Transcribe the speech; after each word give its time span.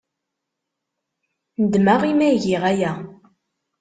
Nedmeɣ 1.61 2.01
imi 2.11 2.25
ay 2.27 2.37
giɣ 2.43 2.63
aya. 2.71 2.93